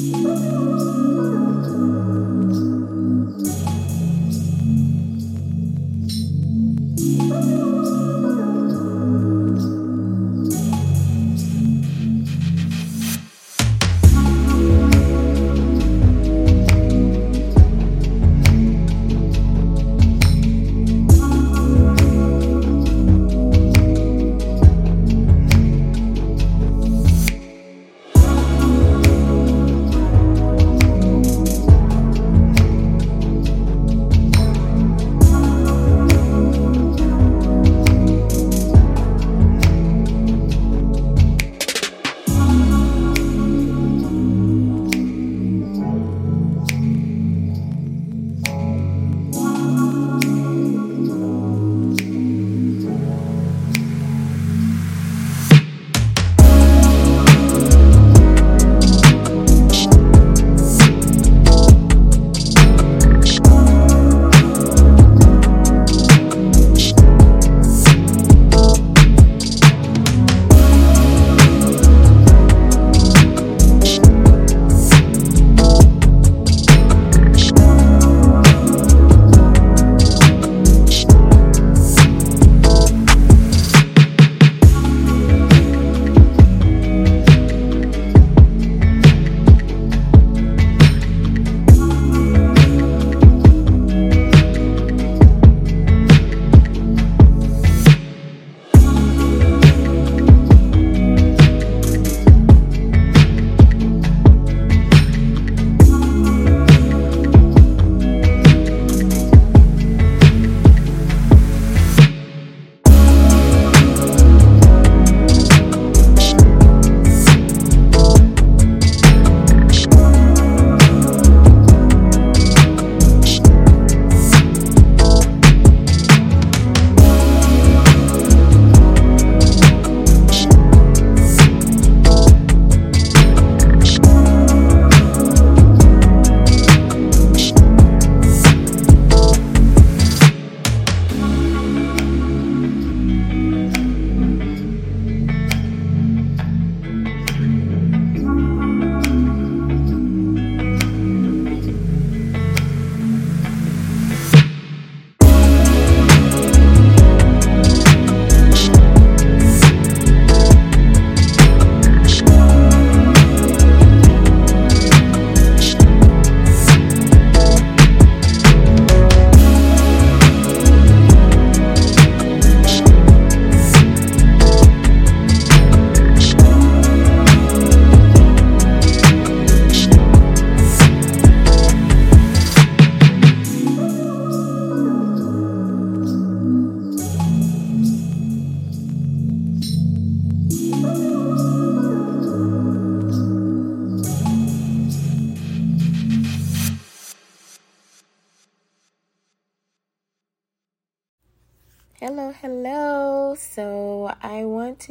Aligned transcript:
Música 0.00 0.69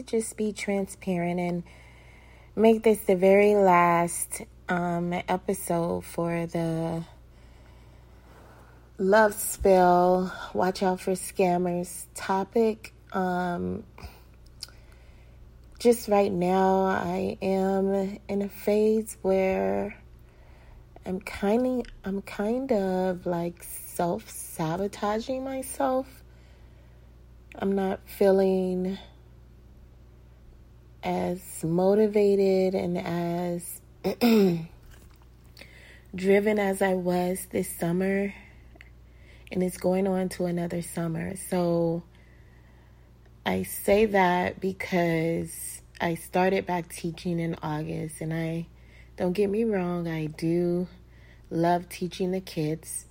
just 0.09 0.37
be 0.37 0.51
transparent 0.51 1.39
and 1.39 1.63
make 2.55 2.83
this 2.83 2.99
the 3.01 3.15
very 3.15 3.55
last 3.55 4.41
um, 4.67 5.13
episode 5.13 6.03
for 6.03 6.47
the 6.47 7.03
love 8.97 9.33
spell. 9.33 10.33
Watch 10.53 10.81
out 10.81 10.99
for 10.99 11.11
scammers 11.11 12.05
topic. 12.15 12.93
Um, 13.13 13.83
just 15.79 16.07
right 16.07 16.31
now, 16.31 16.85
I 16.85 17.37
am 17.41 18.19
in 18.27 18.41
a 18.41 18.49
phase 18.49 19.17
where 19.21 19.95
I'm 21.05 21.19
kind 21.21 21.81
of, 21.81 21.85
I'm 22.03 22.21
kind 22.23 22.71
of 22.71 23.25
like 23.25 23.63
self 23.63 24.29
sabotaging 24.29 25.43
myself 25.43 26.19
I'm 27.61 27.75
not 27.75 27.99
feeling 28.05 28.97
as 31.03 31.63
motivated 31.63 32.75
and 32.75 32.97
as 32.97 33.81
driven 36.15 36.59
as 36.59 36.81
I 36.81 36.93
was 36.95 37.47
this 37.51 37.69
summer. 37.69 38.33
And 39.51 39.63
it's 39.63 39.77
going 39.77 40.07
on 40.07 40.29
to 40.29 40.45
another 40.45 40.81
summer. 40.81 41.35
So 41.35 42.03
I 43.45 43.63
say 43.63 44.05
that 44.05 44.59
because 44.59 45.81
I 45.99 46.15
started 46.15 46.65
back 46.65 46.89
teaching 46.89 47.39
in 47.39 47.55
August. 47.63 48.21
And 48.21 48.33
I 48.33 48.67
don't 49.17 49.33
get 49.33 49.49
me 49.49 49.63
wrong, 49.63 50.07
I 50.07 50.27
do 50.27 50.87
love 51.49 51.89
teaching 51.89 52.31
the 52.31 52.41
kids 52.41 53.05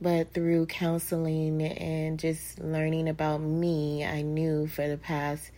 but 0.00 0.32
through 0.34 0.66
counseling 0.66 1.62
and 1.62 2.18
just 2.18 2.58
learning 2.60 3.08
about 3.08 3.40
me, 3.40 4.04
I 4.04 4.22
knew 4.22 4.66
for 4.66 4.86
the 4.88 4.98
past 4.98 5.50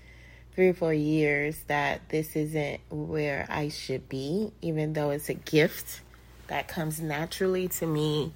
three 0.59 0.71
or 0.71 0.75
four 0.75 0.93
years 0.93 1.57
that 1.69 2.01
this 2.09 2.35
isn't 2.35 2.81
where 2.91 3.47
I 3.49 3.69
should 3.69 4.09
be, 4.09 4.51
even 4.61 4.93
though 4.93 5.11
it's 5.11 5.29
a 5.29 5.35
gift 5.35 6.01
that 6.49 6.67
comes 6.67 7.01
naturally 7.01 7.69
to 7.69 7.87
me. 7.87 8.33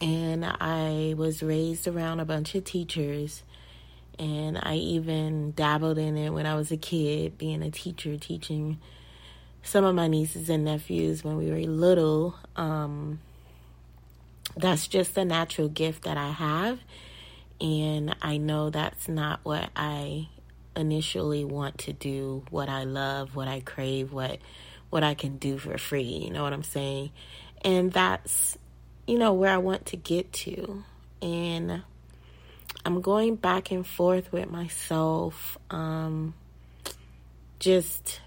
And 0.00 0.44
I 0.44 1.14
was 1.16 1.40
raised 1.40 1.86
around 1.86 2.18
a 2.18 2.24
bunch 2.24 2.56
of 2.56 2.64
teachers, 2.64 3.44
and 4.18 4.58
I 4.60 4.74
even 4.74 5.52
dabbled 5.52 5.98
in 5.98 6.16
it 6.16 6.30
when 6.30 6.46
I 6.46 6.56
was 6.56 6.72
a 6.72 6.76
kid, 6.76 7.38
being 7.38 7.62
a 7.62 7.70
teacher, 7.70 8.16
teaching 8.16 8.80
some 9.62 9.84
of 9.84 9.94
my 9.94 10.08
nieces 10.08 10.50
and 10.50 10.64
nephews 10.64 11.22
when 11.22 11.36
we 11.36 11.48
were 11.48 11.60
little. 11.60 12.34
Um, 12.56 13.20
that's 14.56 14.88
just 14.88 15.16
a 15.16 15.24
natural 15.24 15.68
gift 15.68 16.02
that 16.02 16.16
I 16.16 16.30
have. 16.30 16.80
And 17.60 18.16
I 18.20 18.38
know 18.38 18.70
that's 18.70 19.06
not 19.06 19.38
what 19.44 19.70
I 19.76 20.26
initially 20.76 21.44
want 21.44 21.78
to 21.78 21.92
do, 21.92 22.44
what 22.50 22.68
I 22.68 22.84
love, 22.84 23.36
what 23.36 23.48
I 23.48 23.60
crave, 23.60 24.12
what 24.12 24.38
what 24.90 25.02
I 25.02 25.14
can 25.14 25.38
do 25.38 25.56
for 25.56 25.78
free. 25.78 26.02
You 26.02 26.30
know 26.30 26.42
what 26.42 26.52
I'm 26.52 26.62
saying? 26.62 27.12
And 27.64 27.90
that's, 27.92 28.58
you 29.06 29.18
know, 29.18 29.32
where 29.32 29.50
I 29.50 29.56
want 29.56 29.86
to 29.86 29.96
get 29.96 30.32
to. 30.34 30.84
And 31.22 31.82
I'm 32.84 33.00
going 33.00 33.36
back 33.36 33.70
and 33.70 33.86
forth 33.86 34.30
with 34.32 34.50
myself, 34.50 35.56
um, 35.70 36.34
just 37.58 38.20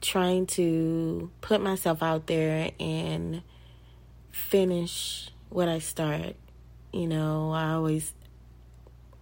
trying 0.00 0.46
to 0.46 1.30
put 1.42 1.60
myself 1.60 2.02
out 2.02 2.26
there 2.26 2.70
and 2.80 3.42
finish 4.30 5.28
what 5.50 5.68
I 5.68 5.80
start. 5.80 6.36
You 6.92 7.08
know, 7.08 7.50
I 7.50 7.72
always 7.72 8.14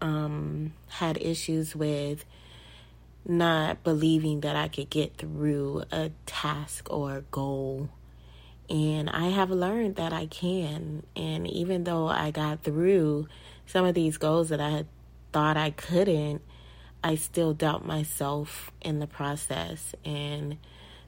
um, 0.04 0.74
had 0.88 1.16
issues 1.16 1.74
with 1.74 2.26
not 3.24 3.82
believing 3.82 4.40
that 4.40 4.54
I 4.54 4.68
could 4.68 4.90
get 4.90 5.16
through 5.16 5.84
a 5.90 6.10
task 6.26 6.92
or 6.92 7.16
a 7.16 7.20
goal. 7.22 7.88
And 8.68 9.08
I 9.08 9.28
have 9.28 9.50
learned 9.50 9.96
that 9.96 10.12
I 10.12 10.26
can. 10.26 11.04
And 11.16 11.48
even 11.48 11.84
though 11.84 12.06
I 12.06 12.30
got 12.30 12.62
through 12.62 13.28
some 13.66 13.86
of 13.86 13.94
these 13.94 14.18
goals 14.18 14.50
that 14.50 14.60
I 14.60 14.84
thought 15.32 15.56
I 15.56 15.70
couldn't, 15.70 16.42
I 17.02 17.14
still 17.14 17.54
doubt 17.54 17.86
myself 17.86 18.70
in 18.82 18.98
the 18.98 19.06
process. 19.06 19.94
And 20.04 20.58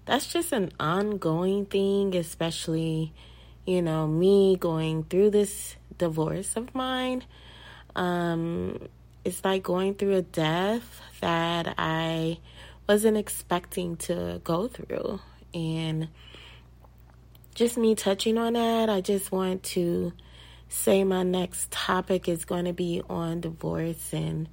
that's 0.07 0.33
just 0.33 0.53
an 0.53 0.73
ongoing 0.81 1.67
thing, 1.67 2.17
especially, 2.17 3.13
you 3.67 3.83
know, 3.83 4.07
me 4.07 4.57
going 4.57 5.05
through 5.05 5.31
this 5.31 5.77
divorce 5.99 6.57
of 6.57 6.75
mine. 6.75 7.25
Um, 7.97 8.79
it's 9.25 9.45
like 9.45 9.65
going 9.65 9.95
through 9.95 10.15
a 10.15 10.23
death 10.23 11.01
that 11.21 11.75
I 11.79 12.39
wasn't 12.89 13.17
expecting 13.17 13.97
to 13.97 14.41
go 14.45 14.69
through. 14.69 15.19
And 15.53 16.09
just 17.55 17.77
me 17.77 17.95
touching 17.95 18.39
on 18.39 18.53
that, 18.53 18.89
I 18.89 19.01
just 19.01 19.33
want 19.33 19.63
to 19.65 20.13
say 20.69 21.05
my 21.05 21.23
next 21.23 21.71
topic 21.71 22.29
is 22.29 22.45
going 22.45 22.67
to 22.67 22.73
be 22.73 23.03
on 23.09 23.41
divorce 23.41 24.13
and 24.13 24.49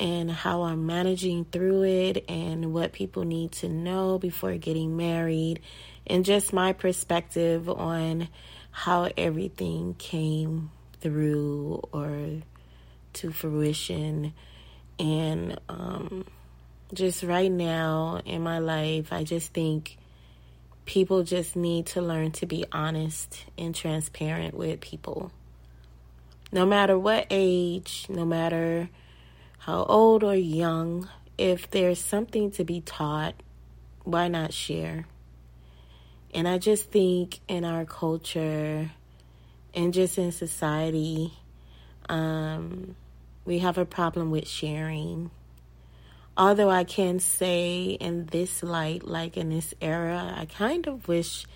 and 0.00 0.30
how 0.30 0.62
I'm 0.62 0.86
managing 0.86 1.44
through 1.46 1.82
it 1.82 2.24
and 2.28 2.72
what 2.72 2.92
people 2.92 3.24
need 3.24 3.50
to 3.52 3.68
know 3.68 4.16
before 4.16 4.56
getting 4.56 4.96
married 4.96 5.60
and 6.06 6.24
just 6.24 6.52
my 6.52 6.72
perspective 6.72 7.68
on 7.68 8.28
how 8.70 9.10
everything 9.16 9.94
came 9.98 10.70
through 11.00 11.82
or 11.92 12.42
to 13.18 13.30
fruition 13.30 14.32
and 14.98 15.60
um, 15.68 16.24
just 16.92 17.22
right 17.22 17.50
now 17.50 18.20
in 18.24 18.42
my 18.42 18.58
life 18.58 19.12
I 19.12 19.24
just 19.24 19.52
think 19.52 19.98
people 20.88 21.22
just 21.22 21.54
need 21.54 21.84
to 21.84 22.00
learn 22.00 22.32
to 22.32 22.46
be 22.46 22.64
honest 22.72 23.44
and 23.58 23.74
transparent 23.74 24.54
with 24.54 24.80
people. 24.80 25.30
No 26.50 26.64
matter 26.64 26.98
what 26.98 27.26
age, 27.28 28.06
no 28.08 28.24
matter 28.24 28.88
how 29.58 29.84
old 29.84 30.24
or 30.24 30.34
young, 30.34 31.06
if 31.36 31.70
there's 31.70 32.00
something 32.00 32.50
to 32.52 32.64
be 32.64 32.80
taught, 32.80 33.34
why 34.04 34.28
not 34.28 34.54
share? 34.54 35.06
And 36.32 36.48
I 36.48 36.56
just 36.56 36.90
think 36.90 37.40
in 37.48 37.66
our 37.66 37.84
culture 37.84 38.90
and 39.74 39.92
just 39.92 40.16
in 40.16 40.32
society, 40.32 41.34
um, 42.08 42.96
we 43.48 43.58
have 43.58 43.78
a 43.78 43.84
problem 43.84 44.30
with 44.30 44.46
sharing 44.46 45.30
although 46.38 46.70
I 46.70 46.84
can 46.84 47.18
say 47.18 47.96
in 48.00 48.26
this 48.26 48.62
light, 48.62 49.04
like 49.04 49.36
in 49.36 49.50
this 49.50 49.74
era, 49.82 50.34
I 50.36 50.44
kind 50.44 50.86
of 50.86 51.08
wish, 51.08 51.46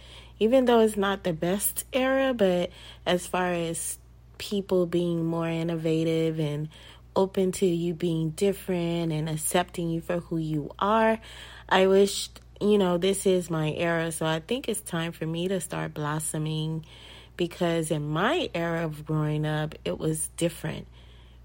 even 0.41 0.65
though 0.65 0.81
it's 0.81 0.97
not 0.97 1.23
the 1.23 1.33
best 1.33 1.85
era, 1.93 2.35
but 2.35 2.71
as 3.06 3.25
far 3.29 3.53
as 3.53 4.00
people 4.39 4.87
being 4.87 5.25
more 5.25 5.49
innovative 5.49 6.41
and 6.41 6.69
open 7.15 7.53
to 7.53 7.67
you 7.67 7.94
being 7.94 8.31
different 8.31 9.12
and 9.12 9.29
accepting 9.29 9.89
you 9.89 10.00
for 10.00 10.19
who 10.19 10.37
you 10.37 10.73
are, 10.81 11.21
I 11.69 11.87
wish, 11.87 12.31
you 12.61 12.77
know, 12.77 12.99
this 12.99 13.25
is 13.25 13.50
my 13.50 13.71
era. 13.75 14.11
So 14.11 14.27
I 14.27 14.41
think 14.41 14.69
it's 14.69 14.81
time 14.81 15.12
for 15.12 15.27
me 15.27 15.47
to 15.47 15.61
start 15.61 15.94
blossoming 15.94 16.85
because 17.37 17.93
in 17.93 18.09
my 18.09 18.50
era 18.53 18.85
of 18.85 19.06
growing 19.06 19.47
up, 19.47 19.77
it 19.85 19.97
was 19.97 20.29
different 20.37 20.89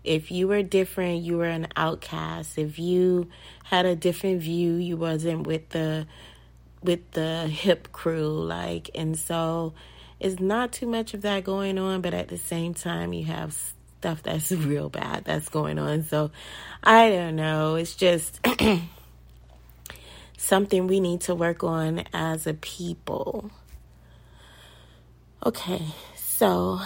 if 0.07 0.31
you 0.31 0.47
were 0.47 0.63
different, 0.63 1.21
you 1.21 1.37
were 1.37 1.45
an 1.45 1.67
outcast. 1.75 2.57
If 2.57 2.79
you 2.79 3.29
had 3.63 3.85
a 3.85 3.95
different 3.95 4.41
view, 4.41 4.73
you 4.75 4.97
wasn't 4.97 5.45
with 5.45 5.69
the 5.69 6.07
with 6.81 7.11
the 7.11 7.47
hip 7.47 7.91
crew 7.91 8.29
like 8.43 8.91
and 8.93 9.17
so 9.17 9.73
it's 10.19 10.39
not 10.39 10.71
too 10.71 10.85
much 10.85 11.13
of 11.13 11.21
that 11.21 11.43
going 11.43 11.77
on, 11.77 12.01
but 12.01 12.13
at 12.13 12.27
the 12.27 12.37
same 12.37 12.73
time 12.73 13.13
you 13.13 13.25
have 13.25 13.53
stuff 13.99 14.23
that's 14.23 14.51
real 14.51 14.89
bad 14.89 15.25
that's 15.25 15.49
going 15.49 15.77
on. 15.79 16.03
So 16.03 16.31
I 16.83 17.09
don't 17.09 17.35
know. 17.35 17.75
It's 17.75 17.95
just 17.95 18.39
something 20.37 20.87
we 20.87 20.99
need 20.99 21.21
to 21.21 21.35
work 21.35 21.63
on 21.63 22.03
as 22.13 22.47
a 22.47 22.53
people. 22.53 23.51
Okay, 25.45 25.85
so 26.15 26.81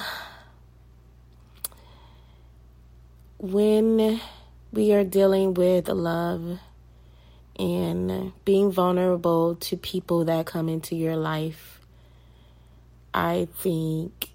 when 3.41 4.21
we 4.71 4.93
are 4.93 5.03
dealing 5.03 5.55
with 5.55 5.89
love 5.89 6.59
and 7.57 8.31
being 8.45 8.71
vulnerable 8.71 9.55
to 9.55 9.75
people 9.75 10.25
that 10.25 10.45
come 10.45 10.69
into 10.69 10.95
your 10.95 11.15
life, 11.15 11.81
I 13.15 13.47
think 13.57 14.29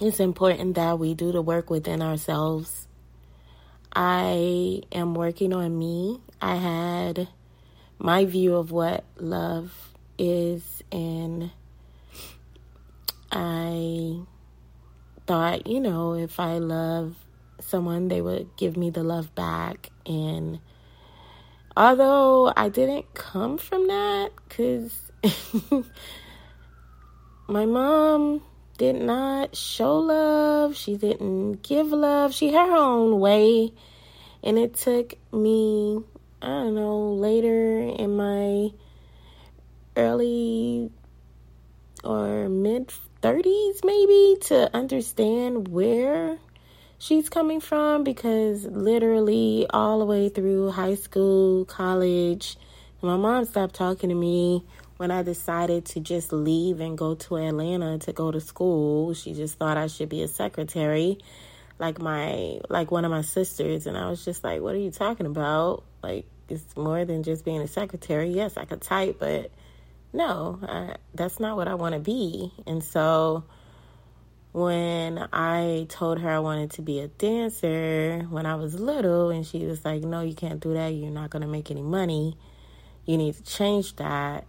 it's 0.00 0.20
important 0.20 0.76
that 0.76 1.00
we 1.00 1.14
do 1.14 1.32
the 1.32 1.42
work 1.42 1.70
within 1.70 2.02
ourselves. 2.02 2.86
I 3.92 4.82
am 4.92 5.16
working 5.16 5.52
on 5.52 5.76
me. 5.76 6.20
I 6.40 6.54
had 6.54 7.26
my 7.98 8.26
view 8.26 8.54
of 8.54 8.70
what 8.70 9.02
love 9.16 9.72
is, 10.18 10.84
and 10.92 11.50
I 13.32 14.20
thought, 15.28 15.66
you 15.66 15.78
know, 15.78 16.14
if 16.14 16.40
I 16.40 16.56
love 16.56 17.14
someone, 17.60 18.08
they 18.08 18.22
would 18.22 18.56
give 18.56 18.78
me 18.78 18.88
the 18.88 19.02
love 19.02 19.34
back. 19.34 19.90
And 20.06 20.58
although 21.76 22.50
I 22.56 22.70
didn't 22.70 23.12
come 23.12 23.58
from 23.58 23.86
that, 23.88 24.30
because 24.48 25.12
my 27.46 27.66
mom 27.66 28.40
did 28.78 28.96
not 28.96 29.54
show 29.54 29.98
love, 29.98 30.74
she 30.74 30.96
didn't 30.96 31.62
give 31.62 31.88
love, 31.88 32.32
she 32.32 32.50
had 32.50 32.70
her 32.70 32.76
own 32.76 33.20
way. 33.20 33.74
And 34.42 34.58
it 34.58 34.74
took 34.74 35.12
me, 35.30 36.00
I 36.40 36.46
don't 36.46 36.74
know, 36.74 37.12
later 37.12 37.80
in 37.80 38.16
my 38.16 38.70
early 39.94 40.90
or 42.02 42.48
mid 42.48 42.90
30s 43.22 43.84
maybe 43.84 44.36
to 44.42 44.70
understand 44.74 45.68
where 45.68 46.38
she's 46.98 47.28
coming 47.28 47.60
from 47.60 48.04
because 48.04 48.64
literally 48.64 49.66
all 49.70 49.98
the 49.98 50.04
way 50.04 50.28
through 50.28 50.70
high 50.70 50.94
school, 50.94 51.64
college, 51.64 52.56
my 53.02 53.16
mom 53.16 53.44
stopped 53.44 53.74
talking 53.74 54.08
to 54.08 54.14
me 54.14 54.64
when 54.96 55.10
I 55.10 55.22
decided 55.22 55.84
to 55.86 56.00
just 56.00 56.32
leave 56.32 56.80
and 56.80 56.98
go 56.98 57.14
to 57.14 57.36
Atlanta 57.36 57.98
to 57.98 58.12
go 58.12 58.30
to 58.30 58.40
school. 58.40 59.14
She 59.14 59.34
just 59.34 59.58
thought 59.58 59.76
I 59.76 59.86
should 59.86 60.08
be 60.08 60.22
a 60.22 60.28
secretary 60.28 61.18
like 61.78 62.00
my 62.00 62.58
like 62.68 62.90
one 62.90 63.04
of 63.04 63.10
my 63.10 63.22
sisters 63.22 63.86
and 63.86 63.96
I 63.96 64.08
was 64.10 64.24
just 64.24 64.42
like, 64.44 64.60
"What 64.60 64.74
are 64.74 64.78
you 64.78 64.90
talking 64.90 65.26
about?" 65.26 65.84
Like 66.02 66.26
it's 66.48 66.76
more 66.76 67.04
than 67.04 67.22
just 67.22 67.44
being 67.44 67.60
a 67.60 67.68
secretary. 67.68 68.30
Yes, 68.30 68.56
I 68.56 68.64
could 68.64 68.80
type, 68.80 69.16
but 69.18 69.50
no, 70.12 70.58
I, 70.62 70.96
that's 71.14 71.38
not 71.38 71.56
what 71.56 71.68
I 71.68 71.74
want 71.74 71.94
to 71.94 72.00
be. 72.00 72.52
And 72.66 72.82
so 72.82 73.44
when 74.52 75.28
I 75.32 75.86
told 75.88 76.20
her 76.20 76.30
I 76.30 76.38
wanted 76.38 76.70
to 76.72 76.82
be 76.82 77.00
a 77.00 77.08
dancer 77.08 78.26
when 78.30 78.46
I 78.46 78.54
was 78.54 78.78
little, 78.78 79.30
and 79.30 79.46
she 79.46 79.66
was 79.66 79.84
like, 79.84 80.02
No, 80.02 80.22
you 80.22 80.34
can't 80.34 80.60
do 80.60 80.74
that. 80.74 80.88
You're 80.88 81.10
not 81.10 81.30
going 81.30 81.42
to 81.42 81.48
make 81.48 81.70
any 81.70 81.82
money. 81.82 82.36
You 83.04 83.16
need 83.16 83.34
to 83.36 83.42
change 83.42 83.96
that. 83.96 84.46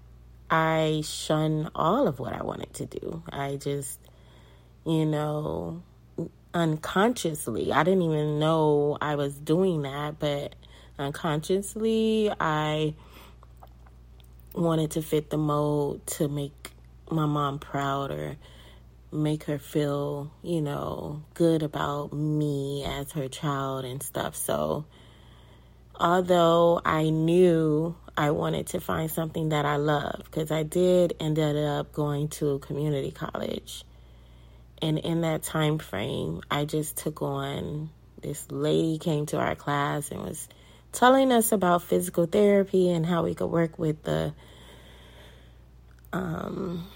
I 0.49 1.03
shun 1.05 1.69
all 1.75 2.07
of 2.07 2.19
what 2.19 2.33
I 2.33 2.43
wanted 2.43 2.73
to 2.75 2.85
do. 2.87 3.21
I 3.31 3.57
just, 3.57 3.99
you 4.85 5.05
know, 5.05 5.83
unconsciously, 6.53 7.71
I 7.71 7.83
didn't 7.83 8.01
even 8.01 8.39
know 8.39 8.97
I 8.99 9.15
was 9.15 9.35
doing 9.35 9.83
that, 9.83 10.17
but 10.17 10.55
unconsciously, 10.97 12.31
I 12.39 12.95
wanted 14.53 14.91
to 14.91 15.01
fit 15.01 15.29
the 15.29 15.37
mold 15.37 16.05
to 16.07 16.27
make 16.27 16.71
my 17.11 17.25
mom 17.25 17.59
proud 17.59 18.11
or 18.11 18.37
make 19.11 19.43
her 19.45 19.57
feel, 19.57 20.31
you 20.43 20.61
know, 20.61 21.23
good 21.33 21.63
about 21.63 22.13
me 22.13 22.83
as 22.85 23.11
her 23.13 23.27
child 23.27 23.85
and 23.85 24.01
stuff. 24.01 24.35
So, 24.35 24.85
although 25.95 26.81
I 26.85 27.09
knew 27.09 27.95
I 28.17 28.31
wanted 28.31 28.67
to 28.67 28.79
find 28.79 29.09
something 29.09 29.49
that 29.49 29.65
I 29.65 29.77
love 29.77 30.23
because 30.25 30.51
I 30.51 30.63
did 30.63 31.15
ended 31.19 31.55
up 31.55 31.93
going 31.93 32.27
to 32.29 32.59
community 32.59 33.11
college. 33.11 33.83
And 34.81 34.97
in 34.97 35.21
that 35.21 35.43
time 35.43 35.77
frame, 35.77 36.41
I 36.49 36.65
just 36.65 36.97
took 36.97 37.21
on 37.21 37.89
this 38.21 38.49
lady 38.51 38.97
came 38.97 39.25
to 39.27 39.37
our 39.37 39.55
class 39.55 40.11
and 40.11 40.21
was 40.21 40.47
telling 40.91 41.31
us 41.31 41.51
about 41.51 41.83
physical 41.83 42.25
therapy 42.25 42.89
and 42.89 43.05
how 43.05 43.23
we 43.23 43.35
could 43.35 43.47
work 43.47 43.77
with 43.77 44.03
the 44.03 44.33
um, 46.11 46.87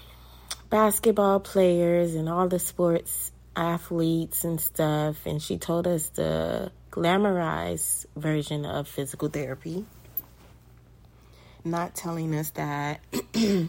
basketball 0.70 1.40
players 1.40 2.14
and 2.14 2.28
all 2.28 2.48
the 2.48 2.58
sports 2.58 3.32
athletes 3.56 4.44
and 4.44 4.60
stuff. 4.60 5.26
And 5.26 5.40
she 5.40 5.58
told 5.58 5.86
us 5.86 6.08
the 6.08 6.72
glamorized 6.90 8.06
version 8.16 8.64
of 8.64 8.88
physical 8.88 9.28
therapy 9.28 9.84
not 11.64 11.94
telling 11.94 12.34
us 12.34 12.50
that 12.50 13.00
you 13.34 13.68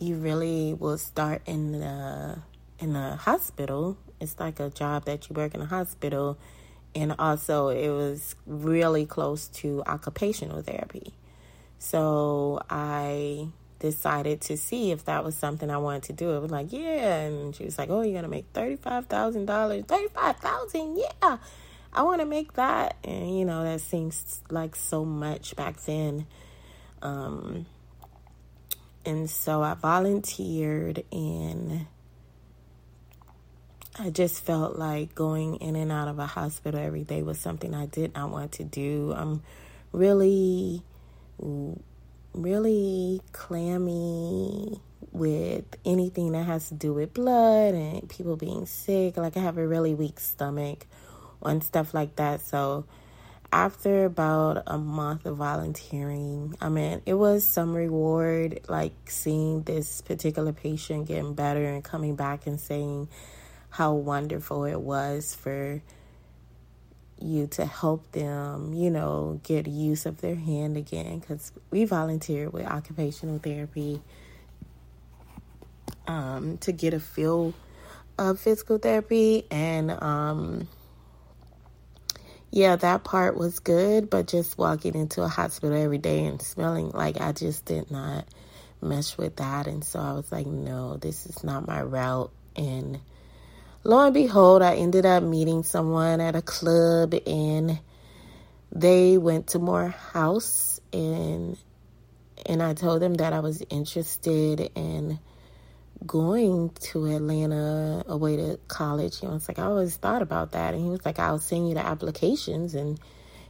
really 0.00 0.74
will 0.74 0.98
start 0.98 1.42
in 1.46 1.72
the 1.72 2.38
in 2.80 2.92
the 2.92 3.16
hospital. 3.16 3.96
It's 4.20 4.38
like 4.38 4.58
a 4.58 4.68
job 4.68 5.04
that 5.04 5.28
you 5.28 5.34
work 5.34 5.54
in 5.54 5.60
a 5.60 5.66
hospital, 5.66 6.38
and 6.98 7.14
also 7.18 7.68
it 7.68 7.88
was 7.88 8.34
really 8.46 9.06
close 9.06 9.48
to 9.48 9.82
occupational 9.86 10.62
therapy. 10.62 11.14
So 11.78 12.60
I 12.68 13.48
decided 13.78 14.40
to 14.42 14.56
see 14.56 14.90
if 14.90 15.04
that 15.04 15.24
was 15.24 15.36
something 15.36 15.70
I 15.70 15.78
wanted 15.78 16.02
to 16.04 16.12
do. 16.12 16.32
It 16.32 16.40
was 16.40 16.50
like, 16.50 16.72
yeah, 16.72 17.20
and 17.20 17.54
she 17.54 17.64
was 17.64 17.78
like, 17.78 17.90
oh, 17.90 18.02
you're 18.02 18.14
gonna 18.14 18.28
make 18.28 18.46
thirty 18.52 18.76
five 18.76 19.06
thousand 19.06 19.46
dollars. 19.46 19.84
Thirty 19.86 20.08
five 20.08 20.36
thousand, 20.36 20.98
yeah. 20.98 21.38
I 21.92 22.02
want 22.02 22.20
to 22.20 22.26
make 22.26 22.52
that, 22.54 22.96
and 23.02 23.38
you 23.38 23.44
know 23.44 23.64
that 23.64 23.80
seems 23.80 24.42
like 24.50 24.76
so 24.76 25.04
much 25.04 25.56
back 25.56 25.80
then 25.82 26.26
um, 27.02 27.66
and 29.04 29.28
so 29.28 29.62
I 29.62 29.74
volunteered 29.74 31.04
and 31.12 31.86
I 34.00 34.10
just 34.10 34.44
felt 34.44 34.76
like 34.76 35.16
going 35.16 35.56
in 35.56 35.74
and 35.74 35.90
out 35.90 36.06
of 36.06 36.20
a 36.20 36.26
hospital 36.26 36.78
every 36.78 37.02
day 37.02 37.22
was 37.22 37.40
something 37.40 37.74
I 37.74 37.86
did 37.86 38.14
not 38.14 38.30
want 38.30 38.52
to 38.52 38.64
do. 38.64 39.12
I'm 39.16 39.42
really, 39.90 40.84
really 42.32 43.20
clammy 43.32 44.80
with 45.10 45.64
anything 45.84 46.32
that 46.32 46.44
has 46.44 46.68
to 46.68 46.74
do 46.74 46.94
with 46.94 47.12
blood 47.12 47.74
and 47.74 48.08
people 48.08 48.36
being 48.36 48.66
sick. 48.66 49.16
Like 49.16 49.36
I 49.36 49.40
have 49.40 49.58
a 49.58 49.66
really 49.66 49.94
weak 49.94 50.20
stomach 50.20 50.86
on 51.42 51.60
stuff 51.60 51.92
like 51.92 52.14
that. 52.16 52.40
So 52.42 52.84
after 53.50 54.04
about 54.04 54.62
a 54.68 54.78
month 54.78 55.26
of 55.26 55.38
volunteering, 55.38 56.54
I 56.60 56.68
mean, 56.68 57.02
it 57.04 57.14
was 57.14 57.44
some 57.44 57.74
reward, 57.74 58.60
like 58.68 58.92
seeing 59.10 59.62
this 59.62 60.02
particular 60.02 60.52
patient 60.52 61.08
getting 61.08 61.34
better 61.34 61.64
and 61.64 61.82
coming 61.82 62.14
back 62.14 62.46
and 62.46 62.60
saying 62.60 63.08
how 63.70 63.94
wonderful 63.94 64.64
it 64.64 64.80
was 64.80 65.34
for 65.34 65.82
you 67.20 67.46
to 67.48 67.64
help 67.64 68.10
them, 68.12 68.72
you 68.74 68.90
know, 68.90 69.40
get 69.42 69.66
use 69.66 70.06
of 70.06 70.20
their 70.20 70.36
hand 70.36 70.76
again. 70.76 71.18
Because 71.18 71.52
we 71.70 71.84
volunteered 71.84 72.52
with 72.52 72.66
occupational 72.66 73.38
therapy 73.38 74.00
um, 76.06 76.58
to 76.58 76.72
get 76.72 76.94
a 76.94 77.00
feel 77.00 77.54
of 78.18 78.40
physical 78.40 78.78
therapy 78.78 79.44
and, 79.50 79.90
um, 79.90 80.68
yeah, 82.50 82.76
that 82.76 83.04
part 83.04 83.36
was 83.36 83.58
good, 83.58 84.08
but 84.08 84.26
just 84.26 84.56
walking 84.56 84.94
into 84.94 85.22
a 85.22 85.28
hospital 85.28 85.76
every 85.76 85.98
day 85.98 86.24
and 86.24 86.40
smelling 86.40 86.90
like 86.90 87.20
I 87.20 87.32
just 87.32 87.66
did 87.66 87.90
not 87.90 88.24
mesh 88.80 89.18
with 89.18 89.36
that. 89.36 89.66
And 89.66 89.84
so 89.84 90.00
I 90.00 90.12
was 90.12 90.32
like, 90.32 90.46
no, 90.46 90.96
this 90.96 91.26
is 91.26 91.44
not 91.44 91.66
my 91.66 91.82
route. 91.82 92.30
And 92.56 93.00
lo 93.88 94.04
and 94.04 94.14
behold, 94.14 94.62
I 94.62 94.76
ended 94.76 95.06
up 95.06 95.24
meeting 95.24 95.64
someone 95.64 96.20
at 96.20 96.36
a 96.36 96.42
club 96.42 97.14
and 97.26 97.80
they 98.70 99.18
went 99.18 99.48
to 99.48 99.58
Morehouse 99.58 100.80
and 100.92 101.58
and 102.46 102.62
I 102.62 102.74
told 102.74 103.02
them 103.02 103.14
that 103.14 103.32
I 103.32 103.40
was 103.40 103.62
interested 103.70 104.70
in 104.76 105.18
going 106.06 106.70
to 106.92 107.06
Atlanta 107.06 108.04
away 108.06 108.36
to 108.36 108.58
college. 108.68 109.22
You 109.22 109.28
know, 109.28 109.36
it's 109.36 109.48
like 109.48 109.58
I 109.58 109.64
always 109.64 109.96
thought 109.96 110.22
about 110.22 110.52
that. 110.52 110.74
And 110.74 110.84
he 110.84 110.90
was 110.90 111.04
like, 111.06 111.18
I'll 111.18 111.38
send 111.40 111.68
you 111.68 111.74
the 111.74 111.84
applications. 111.86 112.74
And 112.74 113.00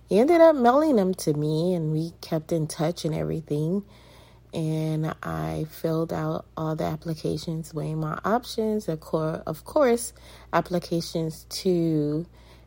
he 0.09 0.21
ended 0.21 0.41
up 0.41 0.57
mailing 0.57 0.97
them 0.97 1.15
to 1.15 1.35
me, 1.35 1.75
and 1.75 1.93
we 1.93 2.13
kept 2.23 2.53
in 2.53 2.67
touch 2.67 3.05
and 3.05 3.15
everything. 3.15 3.85
And 4.55 5.15
I 5.23 5.67
filled 5.71 6.13
out 6.13 6.47
all 6.57 6.75
the 6.75 6.85
applications, 6.85 7.75
weighing 7.75 8.01
my 8.01 8.19
options. 8.25 8.89
Of 8.89 9.01
course, 9.01 9.43
of 9.47 9.65
course, 9.65 10.13
applications 10.53 11.45
to 11.51 12.27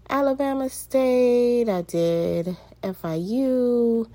Alabama 0.09 0.69
State. 0.69 1.69
I 1.69 1.81
did 1.81 2.55
FIU. 2.83 4.07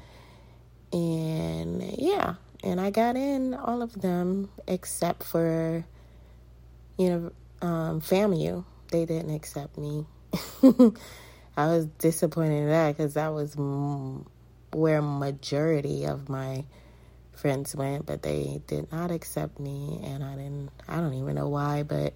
And 0.93 1.83
yeah, 1.99 2.35
and 2.63 2.81
I 2.81 2.91
got 2.91 3.17
in 3.17 3.55
all 3.55 3.83
of 3.83 4.01
them 4.01 4.49
except 4.69 5.25
for, 5.25 5.85
you 6.99 7.09
know, 7.09 7.33
um, 7.67 8.01
FAMU. 8.01 8.65
They 8.93 9.05
didn't 9.05 9.35
accept 9.35 9.77
me. 9.77 10.07
I 11.57 11.69
was 11.69 11.87
disappointed 11.99 12.63
in 12.63 12.69
that 12.69 12.97
because 12.97 13.15
that 13.15 13.33
was 13.33 13.57
m- 13.57 14.27
where 14.73 15.01
majority 15.03 16.05
of 16.05 16.29
my 16.29 16.65
friends 17.37 17.75
went, 17.75 18.07
but 18.07 18.23
they 18.23 18.61
did 18.67 18.91
not 18.91 19.11
accept 19.11 19.61
me, 19.61 20.01
and 20.03 20.25
I 20.25 20.35
didn't. 20.35 20.71
I 20.89 20.97
don't 20.97 21.15
even 21.15 21.35
know 21.35 21.49
why, 21.49 21.83
but 21.83 22.13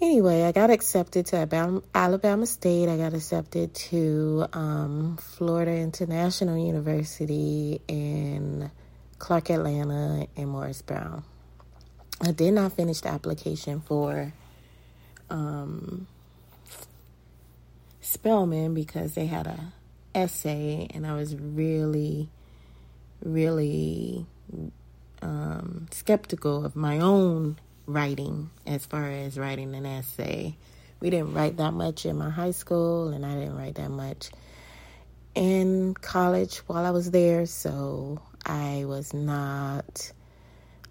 anyway, 0.00 0.44
I 0.44 0.52
got 0.52 0.70
accepted 0.70 1.26
to 1.26 1.82
Alabama 1.94 2.46
State. 2.46 2.88
I 2.88 2.96
got 2.96 3.14
accepted 3.14 3.74
to 3.74 4.46
um, 4.52 5.18
Florida 5.20 5.72
International 5.72 6.56
University 6.56 7.80
in 7.88 8.70
Clark 9.18 9.50
Atlanta, 9.50 10.26
and 10.36 10.48
Morris 10.48 10.82
Brown. 10.82 11.24
I 12.20 12.32
did 12.32 12.52
not 12.52 12.72
finish 12.72 13.00
the 13.00 13.08
application 13.08 13.80
for 13.80 14.32
um, 15.30 16.06
Spelman 18.00 18.74
because 18.74 19.14
they 19.14 19.26
had 19.26 19.46
a 19.46 19.72
essay, 20.14 20.88
and 20.94 21.06
I 21.06 21.14
was 21.14 21.36
really, 21.36 22.28
really 23.22 24.26
um, 25.22 25.86
skeptical 25.90 26.64
of 26.64 26.76
my 26.76 27.00
own 27.00 27.58
writing 27.86 28.50
as 28.66 28.84
far 28.86 29.08
as 29.08 29.38
writing 29.38 29.74
an 29.74 29.86
essay. 29.86 30.56
We 31.00 31.10
didn't 31.10 31.34
write 31.34 31.56
that 31.58 31.72
much 31.72 32.06
in 32.06 32.16
my 32.16 32.30
high 32.30 32.50
school, 32.50 33.08
and 33.08 33.24
I 33.24 33.34
didn't 33.34 33.56
write 33.56 33.76
that 33.76 33.90
much 33.90 34.30
in 35.34 35.94
college 35.94 36.58
while 36.66 36.84
I 36.84 36.90
was 36.90 37.10
there, 37.10 37.46
so 37.46 38.20
I 38.44 38.84
was 38.86 39.14
not 39.14 40.12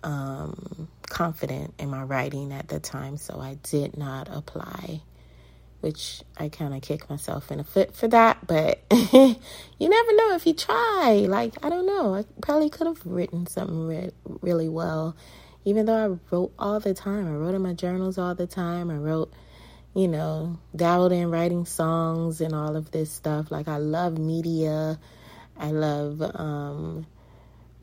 um, 0.03 0.87
confident 1.09 1.73
in 1.79 1.89
my 1.89 2.03
writing 2.03 2.53
at 2.53 2.67
the 2.69 2.79
time, 2.79 3.17
so 3.17 3.39
I 3.39 3.55
did 3.63 3.97
not 3.97 4.29
apply, 4.31 5.01
which 5.81 6.23
I 6.37 6.49
kind 6.49 6.73
of 6.73 6.81
kick 6.81 7.09
myself 7.09 7.51
in 7.51 7.59
the 7.59 7.63
foot 7.65 7.95
for 7.95 8.07
that. 8.09 8.45
But 8.47 8.81
you 8.91 9.35
never 9.79 10.15
know 10.15 10.35
if 10.35 10.47
you 10.47 10.53
try. 10.53 11.25
Like, 11.29 11.55
I 11.65 11.69
don't 11.69 11.87
know. 11.87 12.15
I 12.15 12.25
probably 12.41 12.69
could 12.69 12.87
have 12.87 13.05
written 13.05 13.47
something 13.47 13.87
re- 13.87 14.11
really 14.41 14.69
well, 14.69 15.15
even 15.65 15.85
though 15.87 16.17
I 16.17 16.35
wrote 16.35 16.53
all 16.59 16.79
the 16.79 16.93
time. 16.93 17.27
I 17.27 17.35
wrote 17.37 17.55
in 17.55 17.61
my 17.63 17.73
journals 17.73 18.17
all 18.17 18.35
the 18.35 18.47
time. 18.47 18.91
I 18.91 18.97
wrote 18.97 19.33
you 19.95 20.07
know, 20.07 20.59
dabbled 20.75 21.11
in 21.11 21.31
writing 21.31 21.65
songs 21.65 22.41
and 22.41 22.53
all 22.55 22.75
of 22.77 22.91
this 22.91 23.11
stuff. 23.11 23.51
Like 23.51 23.67
I 23.67 23.77
love 23.77 24.17
media. 24.17 24.99
I 25.57 25.71
love 25.71 26.21
um, 26.21 27.07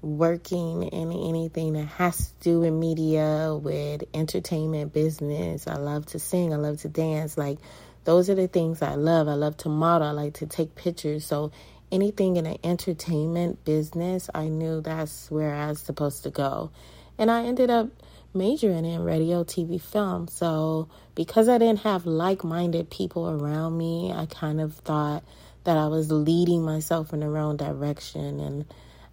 working 0.02 0.84
in 0.84 1.12
anything 1.12 1.74
that 1.74 1.86
has 1.86 2.28
to 2.28 2.34
do 2.40 2.60
with 2.60 2.72
media, 2.74 3.54
with 3.60 4.04
entertainment 4.14 4.92
business. 4.92 5.66
I 5.68 5.76
love 5.76 6.06
to 6.06 6.18
sing, 6.18 6.52
I 6.54 6.56
love 6.56 6.80
to 6.82 6.88
dance. 6.88 7.38
Like, 7.38 7.58
those 8.04 8.30
are 8.30 8.34
the 8.34 8.48
things 8.48 8.82
I 8.82 8.94
love. 8.94 9.28
I 9.28 9.34
love 9.34 9.56
to 9.58 9.68
model, 9.68 10.08
I 10.08 10.12
like 10.12 10.34
to 10.34 10.46
take 10.46 10.74
pictures. 10.74 11.24
So, 11.24 11.52
anything 11.92 12.36
in 12.36 12.46
an 12.46 12.58
entertainment 12.64 13.64
business, 13.64 14.28
I 14.34 14.48
knew 14.48 14.80
that's 14.80 15.30
where 15.30 15.54
I 15.54 15.68
was 15.68 15.80
supposed 15.80 16.22
to 16.24 16.30
go. 16.30 16.70
And 17.18 17.30
I 17.30 17.44
ended 17.44 17.70
up 17.70 17.88
majoring 18.34 18.84
in 18.84 19.04
radio, 19.04 19.44
TV, 19.44 19.80
film. 19.80 20.28
So, 20.28 20.88
because 21.14 21.48
I 21.48 21.58
didn't 21.58 21.80
have 21.80 22.06
like 22.06 22.44
minded 22.44 22.90
people 22.90 23.30
around 23.30 23.78
me, 23.78 24.12
I 24.12 24.26
kind 24.26 24.60
of 24.60 24.74
thought 24.74 25.22
that 25.64 25.76
I 25.76 25.86
was 25.86 26.10
leading 26.10 26.62
myself 26.62 27.12
in 27.12 27.20
the 27.20 27.28
wrong 27.28 27.56
direction. 27.56 28.40
And 28.40 28.64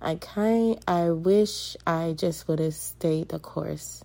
I 0.02 0.16
kind 0.16 0.80
I 0.88 1.12
wish 1.12 1.78
I 1.86 2.14
just 2.18 2.48
would 2.48 2.60
have 2.60 2.74
stayed 2.74 3.30
the 3.30 3.40
course. 3.40 4.04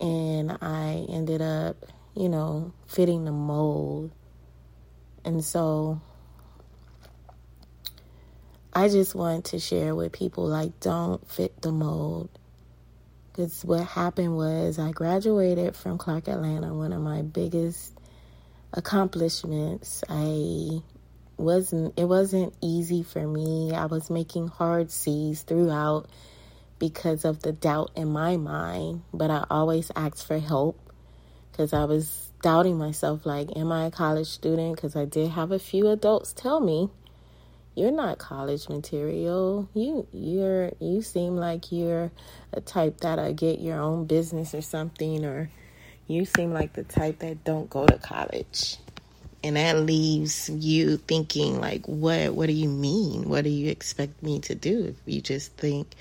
And 0.00 0.58
I 0.60 1.06
ended 1.08 1.40
up, 1.40 1.86
you 2.16 2.28
know, 2.28 2.72
fitting 2.86 3.24
the 3.24 3.32
mold. 3.32 4.10
And 5.24 5.44
so 5.44 6.00
I 8.72 8.88
just 8.88 9.14
want 9.14 9.46
to 9.46 9.58
share 9.58 9.94
with 9.94 10.12
people 10.12 10.46
like, 10.46 10.80
don't 10.80 11.28
fit 11.30 11.60
the 11.60 11.72
mold. 11.72 12.30
Because 13.30 13.64
what 13.64 13.84
happened 13.84 14.34
was 14.34 14.78
I 14.78 14.92
graduated 14.92 15.76
from 15.76 15.98
Clark 15.98 16.28
Atlanta, 16.28 16.72
one 16.72 16.94
of 16.94 17.02
my 17.02 17.20
biggest 17.20 17.92
accomplishments. 18.72 20.02
I 20.08 20.80
wasn't 21.36 21.98
it 21.98 22.04
wasn't 22.04 22.54
easy 22.62 23.02
for 23.02 23.26
me. 23.26 23.74
I 23.74 23.86
was 23.86 24.08
making 24.08 24.48
hard 24.48 24.90
C's 24.90 25.42
throughout 25.42 26.08
because 26.78 27.26
of 27.26 27.42
the 27.42 27.52
doubt 27.52 27.90
in 27.94 28.08
my 28.08 28.38
mind, 28.38 29.02
but 29.12 29.30
I 29.30 29.44
always 29.50 29.90
asked 29.94 30.26
for 30.26 30.38
help 30.38 30.85
because 31.56 31.72
I 31.72 31.84
was 31.84 32.30
doubting 32.42 32.76
myself 32.76 33.24
like 33.24 33.48
am 33.56 33.72
I 33.72 33.86
a 33.86 33.90
college 33.90 34.28
student 34.28 34.76
because 34.76 34.94
I 34.94 35.06
did 35.06 35.30
have 35.30 35.52
a 35.52 35.58
few 35.58 35.88
adults 35.88 36.34
tell 36.34 36.60
me 36.60 36.90
you're 37.76 37.92
not 37.92 38.18
college 38.18 38.68
material. 38.68 39.68
You 39.74 40.06
you're 40.12 40.72
you 40.80 41.02
seem 41.02 41.36
like 41.36 41.70
you're 41.70 42.10
a 42.52 42.60
type 42.60 43.00
that'll 43.00 43.34
get 43.34 43.60
your 43.60 43.78
own 43.78 44.06
business 44.06 44.54
or 44.54 44.62
something 44.62 45.24
or 45.24 45.50
you 46.08 46.24
seem 46.24 46.52
like 46.52 46.72
the 46.72 46.84
type 46.84 47.18
that 47.18 47.44
don't 47.44 47.68
go 47.68 47.84
to 47.86 47.98
college. 47.98 48.78
And 49.44 49.56
that 49.56 49.76
leaves 49.76 50.48
you 50.48 50.96
thinking 50.96 51.60
like 51.60 51.86
what 51.86 52.34
what 52.34 52.46
do 52.46 52.54
you 52.54 52.68
mean? 52.68 53.28
What 53.28 53.44
do 53.44 53.50
you 53.50 53.70
expect 53.70 54.22
me 54.22 54.40
to 54.40 54.54
do 54.54 54.86
if 54.86 54.96
you 55.04 55.20
just 55.20 55.52
think 55.52 55.94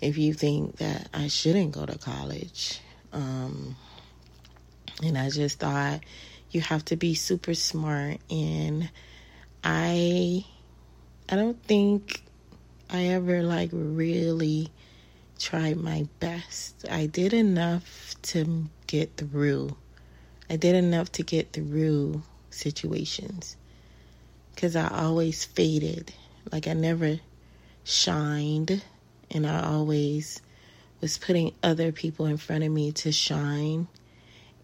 if 0.00 0.16
you 0.16 0.32
think 0.32 0.76
that 0.76 1.08
I 1.12 1.28
shouldn't 1.28 1.72
go 1.72 1.84
to 1.84 1.98
college? 1.98 2.80
Um 3.12 3.76
and 5.02 5.16
I 5.16 5.30
just 5.30 5.58
thought 5.58 6.00
you 6.50 6.60
have 6.60 6.84
to 6.86 6.96
be 6.96 7.14
super 7.14 7.54
smart 7.54 8.18
and 8.30 8.90
I 9.62 10.44
I 11.28 11.36
don't 11.36 11.62
think 11.64 12.22
I 12.88 13.04
ever 13.06 13.42
like 13.42 13.70
really 13.72 14.70
tried 15.38 15.76
my 15.76 16.08
best. 16.18 16.86
I 16.90 17.06
did 17.06 17.32
enough 17.32 18.14
to 18.22 18.68
get 18.86 19.16
through. 19.16 19.76
I 20.48 20.56
did 20.56 20.74
enough 20.74 21.12
to 21.12 21.22
get 21.22 21.52
through 21.52 22.22
situations 22.50 23.56
because 24.54 24.74
I 24.76 24.88
always 24.88 25.44
faded. 25.44 26.12
Like 26.50 26.66
I 26.66 26.72
never 26.72 27.20
shined, 27.84 28.82
and 29.30 29.46
I 29.46 29.64
always 29.64 30.42
was 31.00 31.16
putting 31.16 31.54
other 31.62 31.92
people 31.92 32.26
in 32.26 32.36
front 32.36 32.64
of 32.64 32.72
me 32.72 32.92
to 32.92 33.12
shine. 33.12 33.88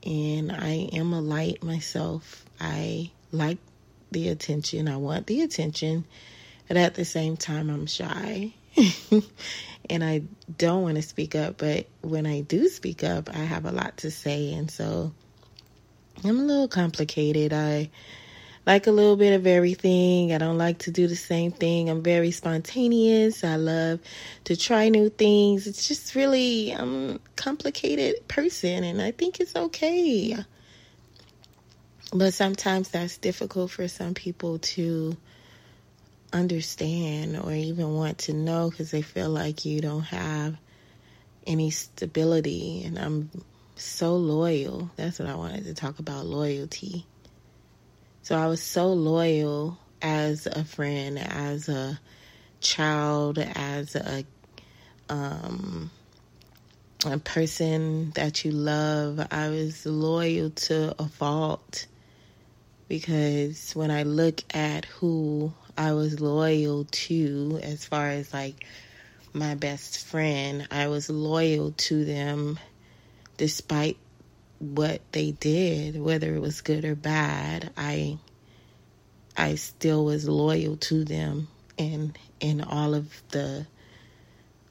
And 0.06 0.52
I 0.52 0.88
am 0.92 1.12
a 1.12 1.20
light 1.20 1.62
myself. 1.62 2.44
I 2.60 3.10
like 3.32 3.58
the 4.12 4.28
attention, 4.28 4.88
I 4.88 4.96
want 4.96 5.26
the 5.26 5.42
attention 5.42 6.04
but 6.68 6.76
at 6.76 6.94
the 6.94 7.04
same 7.04 7.36
time, 7.36 7.70
I'm 7.70 7.86
shy. 7.86 8.52
and 9.90 10.04
I 10.04 10.22
don't 10.58 10.82
want 10.82 10.96
to 10.96 11.02
speak 11.02 11.34
up, 11.34 11.58
but 11.58 11.86
when 12.02 12.26
I 12.26 12.40
do 12.40 12.68
speak 12.68 13.04
up, 13.04 13.30
I 13.30 13.38
have 13.38 13.66
a 13.66 13.72
lot 13.72 13.98
to 13.98 14.10
say. 14.10 14.52
And 14.52 14.70
so 14.70 15.12
I'm 16.24 16.38
a 16.38 16.42
little 16.42 16.68
complicated. 16.68 17.52
I 17.52 17.90
like 18.66 18.88
a 18.88 18.90
little 18.90 19.16
bit 19.16 19.32
of 19.32 19.46
everything. 19.46 20.34
I 20.34 20.38
don't 20.38 20.58
like 20.58 20.78
to 20.80 20.90
do 20.90 21.06
the 21.06 21.16
same 21.16 21.52
thing. 21.52 21.88
I'm 21.88 22.02
very 22.02 22.32
spontaneous. 22.32 23.44
I 23.44 23.56
love 23.56 24.00
to 24.44 24.56
try 24.56 24.88
new 24.88 25.08
things. 25.08 25.68
It's 25.68 25.86
just 25.86 26.16
really 26.16 26.72
I'm 26.72 27.10
a 27.10 27.18
complicated 27.36 28.26
person 28.26 28.82
and 28.82 29.00
I 29.00 29.12
think 29.12 29.38
it's 29.40 29.54
okay. 29.54 30.36
But 32.12 32.34
sometimes 32.34 32.88
that's 32.88 33.18
difficult 33.18 33.70
for 33.70 33.86
some 33.88 34.14
people 34.14 34.58
to 34.58 35.16
understand 36.32 37.38
or 37.38 37.52
even 37.52 37.94
want 37.94 38.18
to 38.18 38.32
know 38.32 38.70
because 38.70 38.90
they 38.90 39.02
feel 39.02 39.30
like 39.30 39.64
you 39.64 39.80
don't 39.80 40.02
have 40.02 40.56
any 41.46 41.70
stability. 41.70 42.82
And 42.84 42.98
I'm 42.98 43.30
so 43.76 44.16
loyal. 44.16 44.90
That's 44.96 45.18
what 45.18 45.28
I 45.28 45.34
wanted 45.34 45.64
to 45.64 45.74
talk 45.74 45.98
about 45.98 46.26
loyalty. 46.26 47.06
So 48.26 48.36
I 48.36 48.48
was 48.48 48.60
so 48.60 48.88
loyal 48.92 49.78
as 50.02 50.46
a 50.46 50.64
friend, 50.64 51.16
as 51.16 51.68
a 51.68 52.00
child, 52.60 53.38
as 53.38 53.94
a 53.94 54.24
um, 55.08 55.92
a 57.04 57.18
person 57.18 58.10
that 58.16 58.44
you 58.44 58.50
love. 58.50 59.24
I 59.30 59.50
was 59.50 59.86
loyal 59.86 60.50
to 60.50 61.00
a 61.00 61.06
fault 61.06 61.86
because 62.88 63.70
when 63.76 63.92
I 63.92 64.02
look 64.02 64.42
at 64.52 64.86
who 64.86 65.52
I 65.78 65.92
was 65.92 66.18
loyal 66.18 66.84
to 66.84 67.60
as 67.62 67.84
far 67.84 68.08
as 68.08 68.34
like 68.34 68.66
my 69.34 69.54
best 69.54 70.04
friend. 70.04 70.66
I 70.72 70.88
was 70.88 71.08
loyal 71.08 71.74
to 71.76 72.04
them 72.04 72.58
despite 73.36 73.98
what 74.58 75.00
they 75.12 75.32
did, 75.32 76.00
whether 76.00 76.34
it 76.34 76.40
was 76.40 76.60
good 76.60 76.84
or 76.84 76.94
bad. 76.94 77.70
I 77.76 78.18
I 79.36 79.56
still 79.56 80.04
was 80.04 80.28
loyal 80.28 80.76
to 80.78 81.04
them 81.04 81.48
and 81.78 82.18
in 82.40 82.62
all 82.62 82.94
of 82.94 83.22
the 83.30 83.66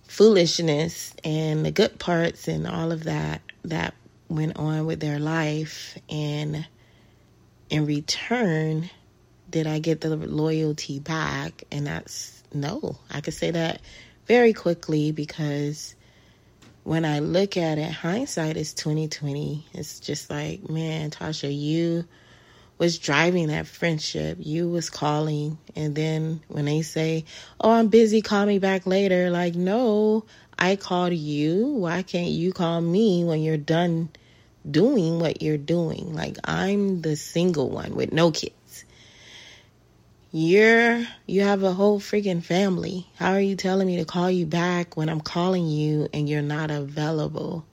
foolishness 0.08 1.13
and 1.24 1.65
the 1.65 1.71
good 1.71 2.00
parts 2.00 2.48
and 2.48 2.67
all 2.67 2.91
of 2.91 3.04
that 3.04 3.41
that 3.63 3.93
went 4.28 4.58
on 4.58 4.86
with 4.86 5.00
their 5.00 5.19
life 5.19 5.98
and 6.10 6.65
in 7.69 7.86
return 7.86 8.89
did 9.50 9.67
I 9.67 9.80
get 9.80 10.02
the 10.02 10.15
loyalty 10.15 11.00
back? 11.00 11.63
And 11.71 11.88
that's 11.88 12.43
no. 12.54 12.98
I 13.10 13.21
could 13.21 13.34
say 13.34 13.52
that 13.52 13.82
very 14.28 14.54
quickly 14.54 15.12
because 15.12 15.95
when 16.86 17.04
I 17.04 17.17
look 17.17 17.58
at 17.58 17.80
it, 17.80 17.91
hindsight 17.91 18.58
is 18.58 18.76
2020. 18.76 19.65
It's 19.74 20.00
just 20.00 20.30
like, 20.30 20.69
man, 20.69 21.10
Tasha, 21.10 21.50
you 21.52 22.06
was 22.78 23.00
driving 23.00 23.48
that 23.48 23.65
friendship. 23.65 24.38
You 24.39 24.69
was 24.69 24.91
calling. 24.91 25.58
And 25.76 25.95
then 25.95 26.41
when 26.48 26.65
they 26.65 26.84
say, 26.84 27.26
Oh, 27.60 27.71
I'm 27.71 27.88
busy, 27.88 28.21
call 28.21 28.45
me 28.45 28.60
back 28.60 28.86
later, 28.86 29.32
like, 29.32 29.56
no, 29.56 30.26
I 30.60 30.76
called 30.76 31.13
you. 31.13 31.65
Why 31.65 32.04
can't 32.04 32.30
you 32.30 32.54
call 32.54 32.82
me 32.82 33.24
when 33.24 33.41
you're 33.41 33.58
done 33.58 34.10
doing 34.69 35.19
what 35.19 35.41
you're 35.41 35.58
doing? 35.58 36.13
Like, 36.13 36.38
I'm 36.43 37.02
the 37.02 37.15
single 37.15 37.71
one 37.71 37.95
with 37.95 38.13
no 38.13 38.30
kids 38.30 38.54
you're 40.36 41.08
you 41.26 41.43
have 41.43 41.63
a 41.63 41.71
whole 41.71 41.98
freaking 41.98 42.43
family. 42.43 43.08
How 43.15 43.32
are 43.32 43.39
you 43.39 43.56
telling 43.56 43.88
me 43.88 43.95
to 43.98 44.06
call 44.06 44.30
you 44.30 44.45
back 44.45 44.98
when 44.98 45.08
I'm 45.08 45.21
calling 45.21 45.65
you 45.65 46.10
and 46.13 46.28
you're 46.28 46.41
not 46.41 46.71
available? 46.71 47.65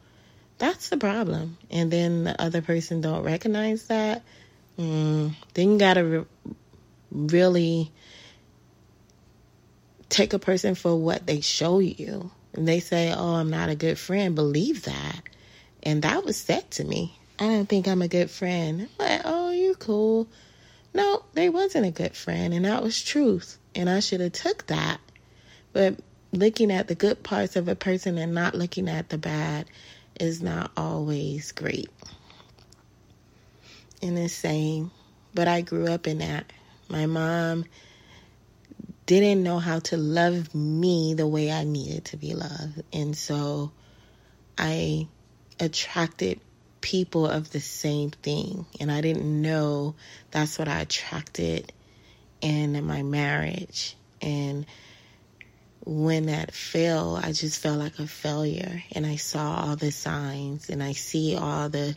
That's 0.59 0.89
the 0.89 0.97
problem. 0.97 1.59
And 1.73 1.91
then 1.91 2.23
the 2.23 2.41
other 2.41 2.63
person 2.63 3.01
don't 3.01 3.25
recognize 3.25 3.89
that. 3.89 4.23
Mm, 4.79 5.35
then 5.55 5.73
you 5.73 5.79
gotta 5.79 6.05
re- 6.05 6.55
really 7.11 7.91
take 10.09 10.33
a 10.33 10.39
person 10.39 10.77
for 10.77 10.95
what 10.95 11.27
they 11.27 11.41
show 11.41 11.81
you. 11.81 12.31
And 12.53 12.69
they 12.69 12.79
say, 12.79 13.13
"Oh, 13.13 13.35
I'm 13.35 13.51
not 13.51 13.71
a 13.71 13.75
good 13.75 13.99
friend." 13.99 14.37
Believe 14.37 14.85
that. 14.85 15.23
And 15.83 16.03
that 16.03 16.25
was 16.25 16.37
said 16.37 16.71
to 16.73 16.85
me. 16.85 17.19
I 17.41 17.49
don't 17.49 17.69
think 17.69 17.89
I'm 17.89 18.03
a 18.03 18.09
good 18.09 18.31
friend. 18.31 18.83
I'm 19.01 19.05
like, 19.05 19.23
"Oh, 19.25 19.51
you're 19.51 19.75
cool." 19.75 20.29
No, 20.95 21.25
they 21.33 21.49
wasn't 21.49 21.87
a 21.87 21.91
good 21.91 22.15
friend, 22.15 22.53
and 22.53 22.65
that 22.65 22.83
was 22.83 23.03
truth. 23.03 23.59
And 23.75 23.89
I 23.89 24.01
should 24.01 24.21
have 24.21 24.33
took 24.33 24.67
that. 24.67 25.01
But 25.73 25.97
looking 26.33 26.71
at 26.71 26.89
the 26.89 26.95
good 26.95 27.23
parts 27.23 27.57
of 27.57 27.69
a 27.69 27.75
person 27.75 28.19
and 28.19 28.35
not 28.35 28.55
looking 28.55 28.89
at 28.89 29.09
the 29.09 29.19
bad 29.19 29.67
is 30.21 30.43
not 30.43 30.71
always 30.77 31.53
great. 31.53 31.91
And 34.03 34.17
the 34.17 34.29
same, 34.29 34.91
but 35.35 35.49
I 35.49 35.61
grew 35.61 35.87
up 35.87 36.07
in 36.07 36.19
that. 36.19 36.53
My 36.89 37.07
mom 37.07 37.65
didn't 39.07 39.43
know 39.43 39.59
how 39.59 39.79
to 39.79 39.97
love 39.97 40.55
me 40.55 41.15
the 41.15 41.27
way 41.27 41.51
I 41.51 41.65
needed 41.65 42.07
to 42.07 42.17
be 42.17 42.35
loved. 42.35 42.83
And 42.93 43.17
so 43.17 43.73
I 44.59 45.09
attracted 45.59 46.41
people 46.83 47.27
of 47.27 47.51
the 47.51 47.61
same 47.61 48.11
thing. 48.11 48.67
And 48.79 48.93
I 48.93 49.01
didn't 49.01 49.41
know 49.41 49.95
that's 50.31 50.59
what 50.59 50.69
I 50.69 50.81
attracted 50.81 51.73
in 52.43 52.85
my 52.85 53.03
marriage. 53.03 53.97
And 54.21 54.67
when 55.85 56.27
that 56.27 56.53
fell, 56.53 57.17
I 57.17 57.33
just 57.33 57.61
felt 57.61 57.79
like 57.79 57.99
a 57.99 58.07
failure. 58.07 58.83
And 58.93 59.07
I 59.07 59.17
saw 59.17 59.65
all 59.65 59.77
the 59.77 59.91
signs 59.91 60.69
and 60.69 60.83
I 60.83 60.93
see 60.93 61.37
all 61.37 61.69
the 61.71 61.97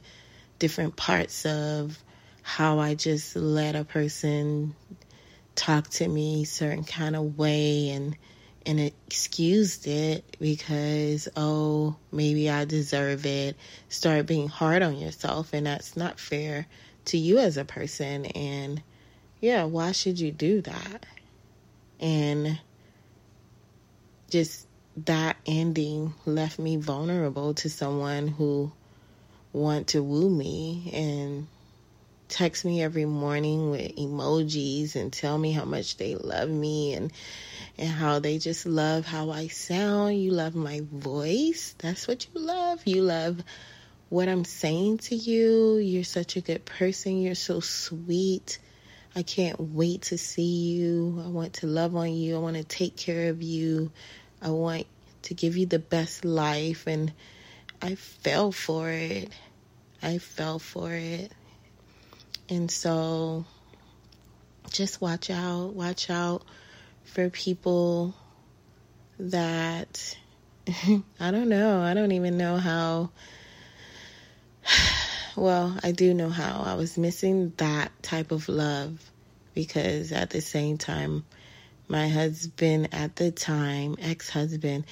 different 0.59 0.95
parts 0.95 1.45
of 1.45 1.97
how 2.41 2.79
I 2.79 2.95
just 2.95 3.35
let 3.35 3.75
a 3.75 3.83
person 3.83 4.75
talk 5.55 5.89
to 5.89 6.07
me 6.07 6.45
certain 6.45 6.83
kind 6.83 7.15
of 7.15 7.37
way 7.37 7.89
and 7.89 8.15
and 8.65 8.79
excused 8.79 9.87
it 9.87 10.23
because, 10.39 11.27
oh, 11.35 11.95
maybe 12.11 12.49
I 12.49 12.65
deserve 12.65 13.25
it. 13.25 13.55
Start 13.89 14.25
being 14.25 14.47
hard 14.47 14.81
on 14.81 14.97
yourself, 14.97 15.53
and 15.53 15.65
that's 15.65 15.95
not 15.95 16.19
fair 16.19 16.67
to 17.05 17.17
you 17.17 17.37
as 17.37 17.57
a 17.57 17.65
person. 17.65 18.25
And 18.25 18.81
yeah, 19.39 19.65
why 19.65 19.91
should 19.91 20.19
you 20.19 20.31
do 20.31 20.61
that? 20.61 21.05
And 21.99 22.59
just 24.29 24.67
that 25.05 25.37
ending 25.45 26.13
left 26.25 26.57
me 26.57 26.77
vulnerable 26.77 27.53
to 27.55 27.69
someone 27.69 28.27
who 28.27 28.71
want 29.53 29.87
to 29.89 30.01
woo 30.01 30.29
me 30.29 30.89
and 30.93 31.47
text 32.27 32.65
me 32.65 32.81
every 32.81 33.05
morning 33.05 33.69
with 33.71 33.95
emojis 33.95 34.95
and 34.95 35.11
tell 35.11 35.37
me 35.37 35.51
how 35.51 35.65
much 35.65 35.97
they 35.97 36.15
love 36.15 36.49
me 36.49 36.93
and 36.93 37.11
and 37.77 37.89
how 37.89 38.19
they 38.19 38.37
just 38.37 38.65
love 38.65 39.05
how 39.05 39.31
I 39.31 39.47
sound. 39.47 40.21
You 40.21 40.31
love 40.31 40.55
my 40.55 40.81
voice. 40.91 41.75
That's 41.77 42.07
what 42.07 42.25
you 42.25 42.41
love. 42.41 42.81
You 42.85 43.01
love 43.01 43.43
what 44.09 44.29
I'm 44.29 44.45
saying 44.45 44.99
to 44.99 45.15
you. 45.15 45.77
You're 45.77 46.03
such 46.03 46.37
a 46.37 46.41
good 46.41 46.65
person. 46.65 47.21
You're 47.21 47.35
so 47.35 47.59
sweet. 47.59 48.59
I 49.15 49.23
can't 49.23 49.59
wait 49.59 50.03
to 50.03 50.17
see 50.17 50.73
you. 50.73 51.21
I 51.23 51.27
want 51.27 51.53
to 51.55 51.67
love 51.67 51.95
on 51.95 52.13
you. 52.13 52.35
I 52.35 52.39
want 52.39 52.57
to 52.57 52.63
take 52.63 52.95
care 52.95 53.29
of 53.29 53.41
you. 53.41 53.91
I 54.41 54.49
want 54.49 54.87
to 55.23 55.33
give 55.33 55.57
you 55.57 55.65
the 55.65 55.79
best 55.79 56.23
life. 56.23 56.87
And 56.87 57.11
I 57.81 57.95
fell 57.95 58.51
for 58.51 58.89
it. 58.89 59.31
I 60.01 60.17
fell 60.17 60.59
for 60.59 60.93
it. 60.93 61.31
And 62.49 62.69
so 62.69 63.45
just 64.71 65.01
watch 65.01 65.29
out. 65.29 65.73
Watch 65.73 66.09
out 66.09 66.43
for 67.03 67.29
people 67.29 68.13
that 69.19 70.17
I 71.19 71.31
don't 71.31 71.49
know. 71.49 71.81
I 71.81 71.93
don't 71.93 72.11
even 72.11 72.37
know 72.37 72.57
how. 72.57 73.11
Well, 75.37 75.77
I 75.83 75.91
do 75.91 76.13
know 76.13 76.29
how. 76.29 76.63
I 76.65 76.75
was 76.75 76.97
missing 76.97 77.51
that 77.57 77.91
type 78.01 78.31
of 78.31 78.47
love 78.47 79.03
because 79.53 80.13
at 80.13 80.29
the 80.29 80.39
same 80.39 80.77
time, 80.77 81.25
my 81.89 82.07
husband 82.07 82.87
at 82.93 83.17
the 83.17 83.31
time, 83.31 83.97
ex 83.99 84.29
husband, 84.29 84.85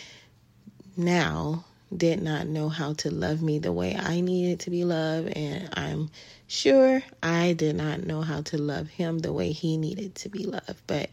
now 0.97 1.63
did 1.97 2.21
not 2.21 2.47
know 2.47 2.69
how 2.69 2.93
to 2.93 3.11
love 3.11 3.41
me 3.41 3.59
the 3.59 3.71
way 3.71 3.95
I 3.95 4.21
needed 4.21 4.61
to 4.61 4.69
be 4.69 4.83
loved. 4.83 5.29
And 5.29 5.69
I'm 5.73 6.09
sure 6.47 7.03
I 7.21 7.53
did 7.53 7.75
not 7.75 8.03
know 8.05 8.21
how 8.21 8.41
to 8.41 8.57
love 8.57 8.87
him 8.87 9.19
the 9.19 9.33
way 9.33 9.51
he 9.51 9.77
needed 9.77 10.15
to 10.15 10.29
be 10.29 10.45
loved. 10.45 10.81
But 10.87 11.09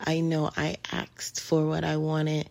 I 0.00 0.20
know 0.20 0.50
I 0.56 0.76
asked 0.90 1.40
for 1.40 1.66
what 1.66 1.84
I 1.84 1.96
wanted, 1.96 2.48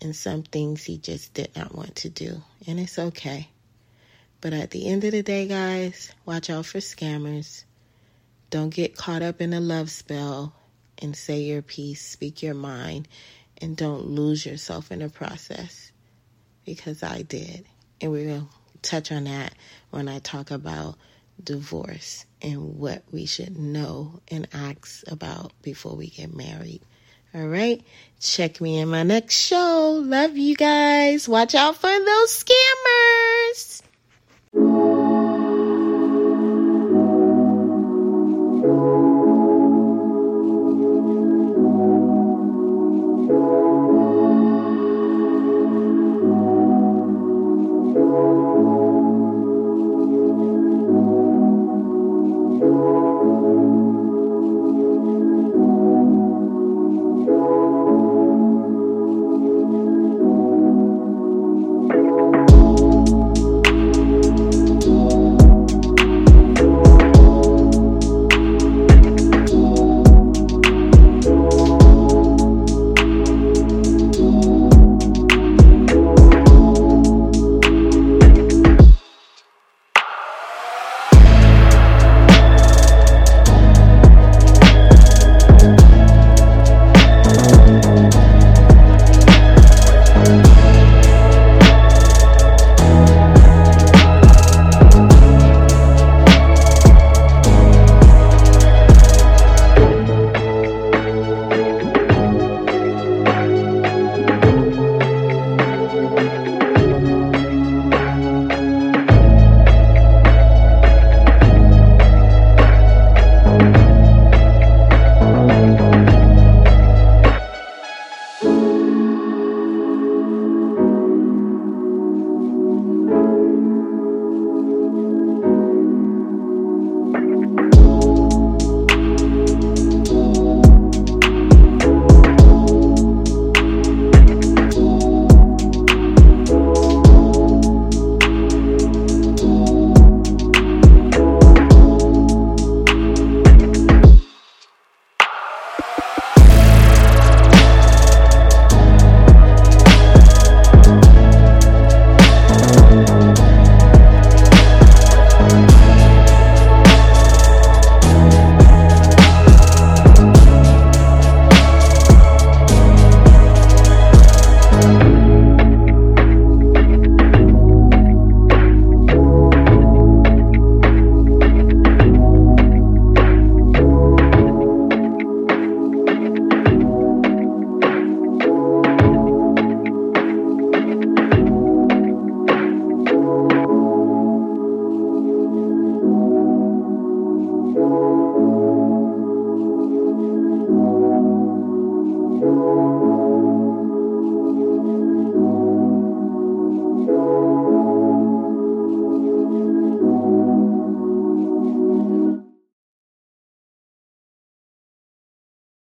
and 0.00 0.14
some 0.14 0.42
things 0.42 0.84
he 0.84 0.98
just 0.98 1.34
did 1.34 1.54
not 1.56 1.74
want 1.74 1.96
to 1.96 2.08
do. 2.08 2.42
And 2.66 2.78
it's 2.78 2.98
okay. 2.98 3.48
But 4.40 4.52
at 4.52 4.70
the 4.70 4.86
end 4.88 5.04
of 5.04 5.12
the 5.12 5.22
day, 5.22 5.46
guys, 5.48 6.12
watch 6.26 6.50
out 6.50 6.66
for 6.66 6.78
scammers. 6.78 7.64
Don't 8.50 8.70
get 8.70 8.96
caught 8.96 9.22
up 9.22 9.40
in 9.40 9.52
a 9.52 9.60
love 9.60 9.90
spell 9.90 10.54
and 10.98 11.16
say 11.16 11.40
your 11.40 11.62
piece, 11.62 12.06
speak 12.06 12.42
your 12.42 12.54
mind, 12.54 13.08
and 13.58 13.76
don't 13.76 14.06
lose 14.06 14.44
yourself 14.44 14.92
in 14.92 14.98
the 14.98 15.08
process 15.08 15.90
because 16.64 17.02
I 17.02 17.22
did. 17.22 17.64
And 18.00 18.12
we 18.12 18.26
will 18.26 18.48
touch 18.82 19.12
on 19.12 19.24
that 19.24 19.54
when 19.90 20.08
I 20.08 20.18
talk 20.18 20.50
about 20.50 20.96
divorce 21.42 22.26
and 22.42 22.78
what 22.78 23.02
we 23.10 23.26
should 23.26 23.58
know 23.58 24.20
and 24.28 24.46
ask 24.52 25.02
about 25.10 25.52
before 25.62 25.96
we 25.96 26.08
get 26.08 26.34
married. 26.34 26.82
All 27.34 27.48
right. 27.48 27.82
Check 28.20 28.60
me 28.60 28.78
in 28.78 28.88
my 28.88 29.02
next 29.02 29.34
show. 29.36 30.00
Love 30.04 30.36
you 30.36 30.54
guys. 30.54 31.28
Watch 31.28 31.54
out 31.54 31.76
for 31.76 31.88
those 31.88 32.44
scammers. 32.44 33.82